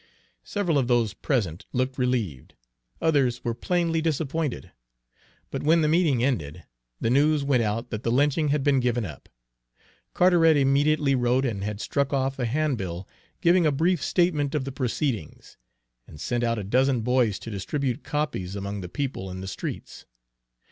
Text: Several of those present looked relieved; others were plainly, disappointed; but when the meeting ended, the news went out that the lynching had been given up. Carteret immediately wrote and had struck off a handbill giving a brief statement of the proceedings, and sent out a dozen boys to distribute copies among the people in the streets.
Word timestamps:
Several 0.43 0.79
of 0.79 0.87
those 0.87 1.13
present 1.13 1.67
looked 1.73 1.99
relieved; 1.99 2.55
others 2.99 3.43
were 3.43 3.53
plainly, 3.53 4.01
disappointed; 4.01 4.71
but 5.51 5.61
when 5.61 5.81
the 5.81 5.87
meeting 5.87 6.23
ended, 6.23 6.63
the 6.99 7.11
news 7.11 7.43
went 7.43 7.61
out 7.61 7.91
that 7.91 8.01
the 8.01 8.09
lynching 8.11 8.47
had 8.47 8.63
been 8.63 8.79
given 8.79 9.05
up. 9.05 9.29
Carteret 10.15 10.57
immediately 10.57 11.13
wrote 11.13 11.45
and 11.45 11.63
had 11.63 11.79
struck 11.79 12.11
off 12.13 12.39
a 12.39 12.45
handbill 12.47 13.07
giving 13.41 13.67
a 13.67 13.71
brief 13.71 14.03
statement 14.03 14.55
of 14.55 14.65
the 14.65 14.71
proceedings, 14.71 15.57
and 16.07 16.19
sent 16.19 16.43
out 16.43 16.57
a 16.57 16.63
dozen 16.63 17.01
boys 17.01 17.37
to 17.37 17.51
distribute 17.51 18.03
copies 18.03 18.55
among 18.55 18.81
the 18.81 18.89
people 18.89 19.29
in 19.29 19.39
the 19.41 19.47
streets. 19.47 20.07